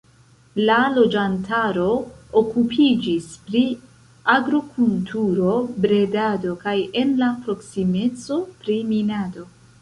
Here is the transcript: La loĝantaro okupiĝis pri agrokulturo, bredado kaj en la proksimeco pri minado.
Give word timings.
La 0.67 0.75
loĝantaro 0.93 1.83
okupiĝis 2.41 3.27
pri 3.49 3.61
agrokulturo, 4.37 5.51
bredado 5.85 6.55
kaj 6.65 6.75
en 7.03 7.13
la 7.21 7.29
proksimeco 7.45 8.41
pri 8.65 8.81
minado. 8.91 9.47